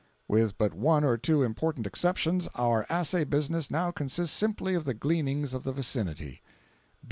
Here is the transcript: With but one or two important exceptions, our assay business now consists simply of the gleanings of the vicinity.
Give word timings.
With 0.27 0.57
but 0.57 0.73
one 0.73 1.03
or 1.03 1.15
two 1.15 1.43
important 1.43 1.85
exceptions, 1.85 2.49
our 2.55 2.87
assay 2.89 3.23
business 3.23 3.69
now 3.69 3.91
consists 3.91 4.35
simply 4.35 4.73
of 4.73 4.85
the 4.85 4.95
gleanings 4.95 5.53
of 5.53 5.63
the 5.63 5.73
vicinity. 5.73 6.41